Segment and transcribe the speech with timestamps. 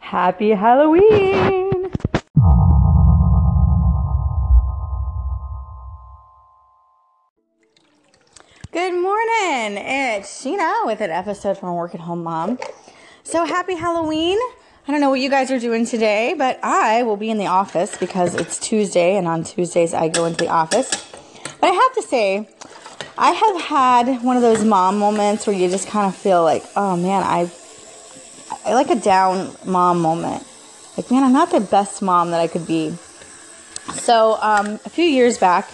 [0.00, 1.90] Happy Halloween!
[8.72, 9.78] Good morning.
[9.78, 12.58] It's Sheena with an episode from Work at Home Mom.
[13.24, 14.38] So happy Halloween.
[14.86, 17.46] I don't know what you guys are doing today, but I will be in the
[17.46, 20.90] office because it's Tuesday and on Tuesdays I go into the office.
[21.60, 22.48] But I have to say,
[23.18, 26.62] I have had one of those mom moments where you just kind of feel like,
[26.76, 27.50] oh man, I,
[28.66, 30.44] I like a down mom moment.
[30.96, 32.96] Like, man, I'm not the best mom that I could be.
[33.92, 35.70] So, um, a few years back,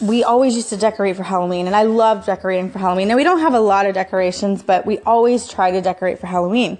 [0.00, 3.08] we always used to decorate for Halloween, and I love decorating for Halloween.
[3.08, 6.28] Now, we don't have a lot of decorations, but we always try to decorate for
[6.28, 6.78] Halloween.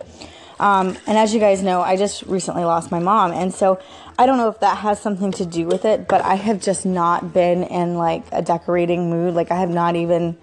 [0.63, 3.81] Um, and as you guys know, I just recently lost my mom, and so
[4.17, 6.87] I don't know if that has something to do with it, but I have just
[6.87, 9.35] not been in like a decorating mood.
[9.35, 10.39] Like I have not even,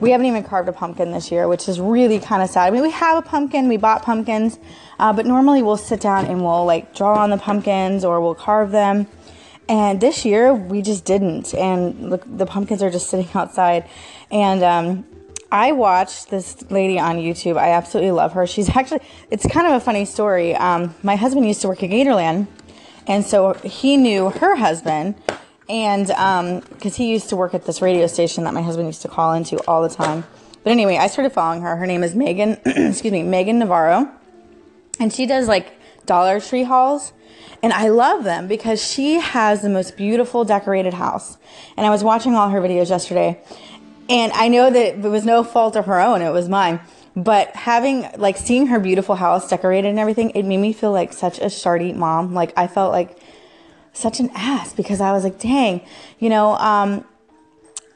[0.00, 2.66] we haven't even carved a pumpkin this year, which is really kind of sad.
[2.66, 4.58] I mean, we have a pumpkin, we bought pumpkins,
[4.98, 8.34] uh, but normally we'll sit down and we'll like draw on the pumpkins or we'll
[8.34, 9.06] carve them.
[9.68, 13.86] And this year we just didn't, and look, the pumpkins are just sitting outside,
[14.30, 15.04] and um,
[15.50, 17.56] I watched this lady on YouTube.
[17.56, 18.46] I absolutely love her.
[18.46, 20.54] She's actually, it's kind of a funny story.
[20.54, 22.48] Um, my husband used to work at Gatorland,
[23.06, 25.14] and so he knew her husband,
[25.68, 29.02] and because um, he used to work at this radio station that my husband used
[29.02, 30.24] to call into all the time.
[30.64, 31.76] But anyway, I started following her.
[31.76, 34.10] Her name is Megan, excuse me, Megan Navarro,
[35.00, 35.72] and she does like
[36.04, 37.12] Dollar Tree hauls.
[37.62, 41.38] And I love them because she has the most beautiful decorated house.
[41.76, 43.40] And I was watching all her videos yesterday,
[44.08, 46.80] and I know that it was no fault of her own, it was mine.
[47.16, 51.12] But having, like, seeing her beautiful house decorated and everything, it made me feel like
[51.12, 52.32] such a shardy mom.
[52.32, 53.18] Like, I felt like
[53.92, 55.80] such an ass because I was like, dang,
[56.20, 57.04] you know, um,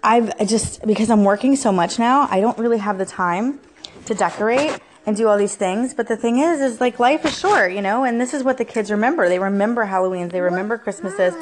[0.02, 3.60] I've just, because I'm working so much now, I don't really have the time
[4.06, 5.94] to decorate and do all these things.
[5.94, 8.58] But the thing is, is like life is short, you know, and this is what
[8.58, 9.28] the kids remember.
[9.28, 11.34] They remember Halloweens, they remember Christmases.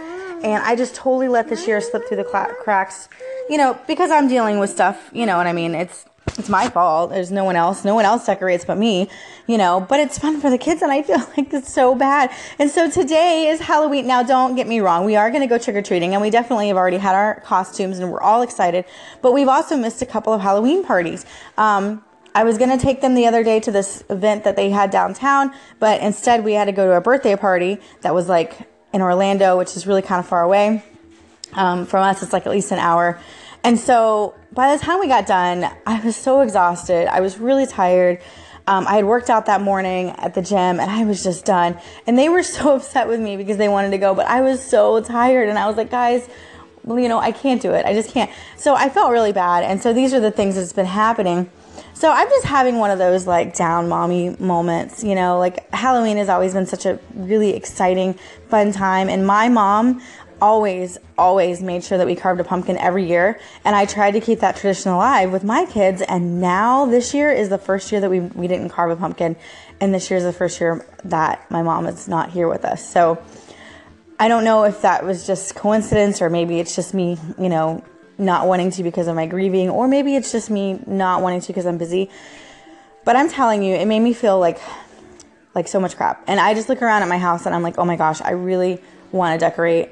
[0.42, 3.08] And I just totally let this year slip through the cracks
[3.50, 5.74] you know, because I'm dealing with stuff, you know what I mean?
[5.74, 6.06] It's
[6.38, 7.10] it's my fault.
[7.10, 7.84] There's no one else.
[7.84, 9.08] No one else decorates but me,
[9.48, 12.30] you know, but it's fun for the kids and I feel like it's so bad.
[12.60, 14.06] And so today is Halloween.
[14.06, 15.04] Now, don't get me wrong.
[15.04, 17.40] We are going to go trick or treating and we definitely have already had our
[17.40, 18.84] costumes and we're all excited,
[19.22, 21.26] but we've also missed a couple of Halloween parties.
[21.58, 24.70] Um, I was going to take them the other day to this event that they
[24.70, 28.68] had downtown, but instead we had to go to a birthday party that was like
[28.92, 30.82] in Orlando, which is really kind of far away.
[31.52, 33.20] Um, from us, it's like at least an hour.
[33.62, 37.12] And so by the time we got done, I was so exhausted.
[37.12, 38.20] I was really tired.
[38.66, 41.78] Um, I had worked out that morning at the gym and I was just done.
[42.06, 44.62] And they were so upset with me because they wanted to go, but I was
[44.62, 45.48] so tired.
[45.48, 46.28] And I was like, guys,
[46.84, 47.84] well, you know, I can't do it.
[47.84, 48.30] I just can't.
[48.56, 49.64] So I felt really bad.
[49.64, 51.50] And so these are the things that's been happening.
[51.94, 56.16] So I'm just having one of those like down mommy moments, you know, like Halloween
[56.16, 58.14] has always been such a really exciting,
[58.48, 59.08] fun time.
[59.08, 60.00] And my mom
[60.40, 63.38] always, always made sure that we carved a pumpkin every year.
[63.64, 66.02] And I tried to keep that tradition alive with my kids.
[66.02, 69.36] And now this year is the first year that we, we didn't carve a pumpkin.
[69.80, 72.86] And this year is the first year that my mom is not here with us.
[72.86, 73.22] So
[74.18, 77.82] I don't know if that was just coincidence or maybe it's just me, you know,
[78.20, 81.46] not wanting to because of my grieving, or maybe it's just me not wanting to
[81.48, 82.10] because I'm busy.
[83.04, 84.60] But I'm telling you, it made me feel like
[85.54, 86.22] like so much crap.
[86.28, 88.32] And I just look around at my house and I'm like, oh my gosh, I
[88.32, 88.80] really
[89.10, 89.90] want to decorate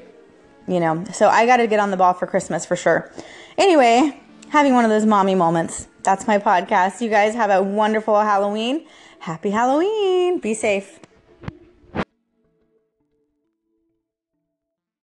[0.68, 1.04] you know.
[1.12, 3.10] So I got to get on the ball for Christmas for sure.
[3.56, 5.88] Anyway, having one of those mommy moments.
[6.04, 7.00] That's my podcast.
[7.00, 8.86] You guys have a wonderful Halloween.
[9.18, 10.38] Happy Halloween.
[10.38, 11.00] Be safe.